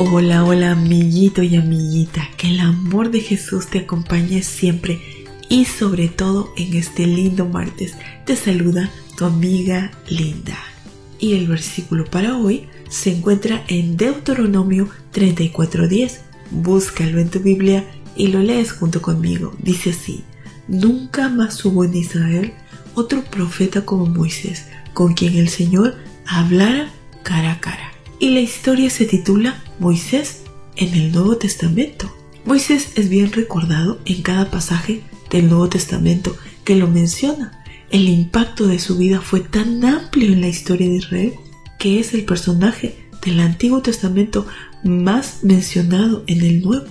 [0.00, 5.00] Hola, hola amiguito y amiguita, que el amor de Jesús te acompañe siempre
[5.48, 7.96] y sobre todo en este lindo martes.
[8.24, 10.56] Te saluda tu amiga Linda.
[11.18, 16.20] Y el versículo para hoy se encuentra en Deuteronomio 34:10.
[16.52, 19.52] Búscalo en tu Biblia y lo lees junto conmigo.
[19.58, 20.22] Dice así,
[20.68, 22.52] nunca más hubo en Israel
[22.94, 26.92] otro profeta como Moisés, con quien el Señor hablara
[27.24, 27.87] cara a cara.
[28.20, 30.42] Y la historia se titula Moisés
[30.74, 32.12] en el Nuevo Testamento.
[32.44, 37.62] Moisés es bien recordado en cada pasaje del Nuevo Testamento que lo menciona.
[37.90, 41.34] El impacto de su vida fue tan amplio en la historia de Israel
[41.78, 44.48] que es el personaje del Antiguo Testamento
[44.82, 46.86] más mencionado en el Nuevo.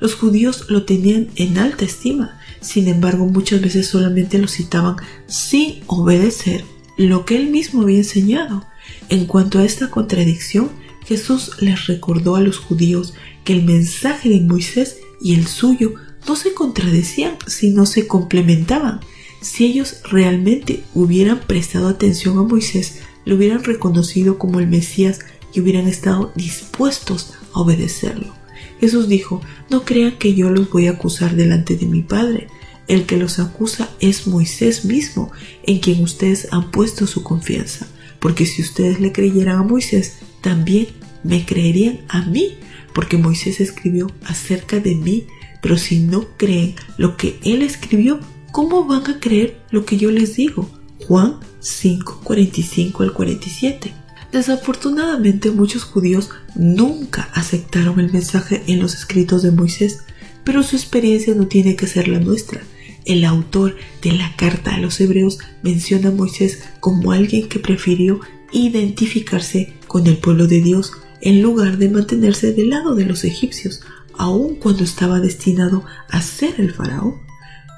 [0.00, 4.96] Los judíos lo tenían en alta estima, sin embargo muchas veces solamente lo citaban
[5.28, 6.64] sin obedecer
[6.96, 8.66] lo que él mismo había enseñado.
[9.08, 10.70] En cuanto a esta contradicción,
[11.04, 13.14] Jesús les recordó a los judíos
[13.44, 15.94] que el mensaje de Moisés y el suyo
[16.26, 19.00] no se contradecían, sino se complementaban.
[19.40, 25.20] Si ellos realmente hubieran prestado atención a Moisés, lo hubieran reconocido como el Mesías
[25.52, 28.32] y hubieran estado dispuestos a obedecerlo.
[28.80, 32.48] Jesús dijo, no crean que yo los voy a acusar delante de mi Padre.
[32.88, 35.32] El que los acusa es Moisés mismo,
[35.62, 37.86] en quien ustedes han puesto su confianza.
[38.18, 40.88] Porque si ustedes le creyeran a Moisés, también
[41.22, 42.58] me creerían a mí,
[42.94, 45.26] porque Moisés escribió acerca de mí,
[45.62, 48.20] pero si no creen lo que él escribió,
[48.52, 50.70] ¿cómo van a creer lo que yo les digo?
[51.06, 53.94] Juan 5, 45 al 47.
[54.30, 60.00] Desafortunadamente muchos judíos nunca aceptaron el mensaje en los escritos de Moisés,
[60.44, 62.62] pero su experiencia no tiene que ser la nuestra.
[63.04, 68.20] El autor de la carta a los hebreos menciona a Moisés como alguien que prefirió
[68.52, 73.80] identificarse con el pueblo de Dios en lugar de mantenerse del lado de los egipcios,
[74.16, 77.16] aun cuando estaba destinado a ser el faraón.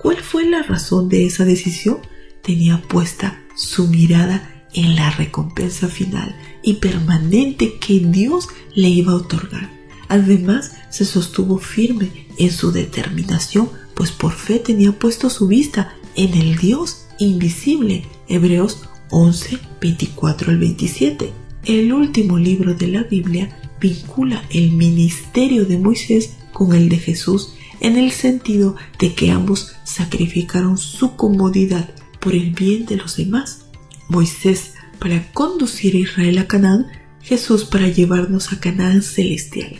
[0.01, 1.99] ¿Cuál fue la razón de esa decisión?
[2.43, 9.17] Tenía puesta su mirada en la recompensa final y permanente que Dios le iba a
[9.17, 9.76] otorgar.
[10.09, 16.35] Además, se sostuvo firme en su determinación, pues por fe tenía puesto su vista en
[16.35, 18.05] el Dios invisible.
[18.29, 21.33] Hebreos 11, 24 al 27.
[21.65, 27.55] El último libro de la Biblia vincula el ministerio de Moisés con el de Jesús
[27.81, 31.91] en el sentido de que ambos sacrificaron su comodidad
[32.21, 33.67] por el bien de los demás.
[34.09, 36.87] Moisés para conducir a Israel a Canaán,
[37.27, 39.77] Jesús para llevarnos a Canaán celestial.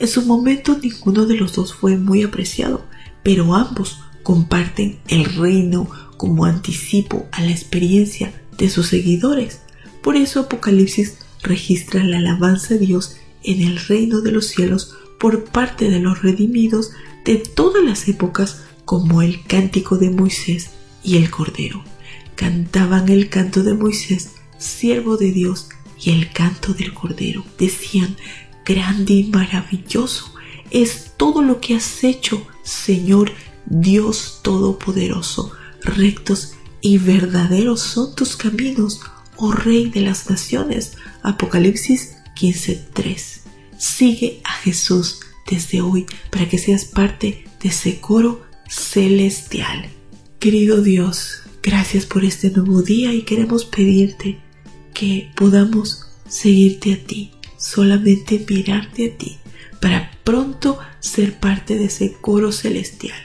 [0.00, 2.84] En su momento ninguno de los dos fue muy apreciado,
[3.22, 9.60] pero ambos comparten el reino como anticipo a la experiencia de sus seguidores.
[10.02, 15.44] Por eso Apocalipsis registra la alabanza de Dios en el reino de los cielos por
[15.44, 16.90] parte de los redimidos
[17.24, 20.70] de todas las épocas como el cántico de Moisés
[21.04, 21.84] y el Cordero.
[22.34, 25.68] Cantaban el canto de Moisés, siervo de Dios,
[26.00, 27.44] y el canto del Cordero.
[27.58, 28.16] Decían,
[28.64, 30.32] grande y maravilloso
[30.70, 33.32] es todo lo que has hecho, Señor
[33.66, 35.52] Dios Todopoderoso.
[35.82, 39.00] Rectos y verdaderos son tus caminos,
[39.36, 40.92] oh Rey de las Naciones.
[41.22, 43.40] Apocalipsis 15:3.
[43.78, 49.88] Sigue a Jesús desde hoy para que seas parte de ese coro celestial.
[50.38, 54.40] Querido Dios, gracias por este nuevo día y queremos pedirte
[54.98, 59.38] que podamos seguirte a ti, solamente mirarte a ti,
[59.80, 63.16] para pronto ser parte de ese coro celestial.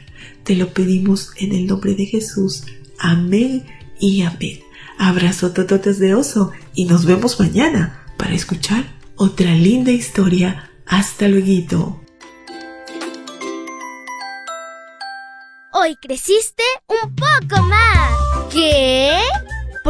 [0.44, 2.66] Te lo pedimos en el nombre de Jesús.
[3.00, 3.66] Amén
[4.00, 4.60] y amén.
[5.00, 8.86] Abrazo tototes de oso y nos vemos mañana para escuchar
[9.16, 10.70] otra linda historia.
[10.86, 12.04] Hasta luego.
[15.72, 17.83] Hoy creciste un poco más.